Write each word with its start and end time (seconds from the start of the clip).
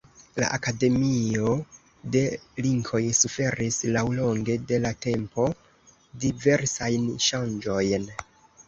La 0.43 0.47
Akademio 0.55 1.51
de 2.15 2.23
Linkoj 2.67 3.03
suferis 3.19 3.79
laŭlonge 3.99 4.57
de 4.73 4.81
la 4.87 4.95
tempo 5.09 5.47
diversajn 6.27 7.09
ŝanĝojn. 7.31 8.15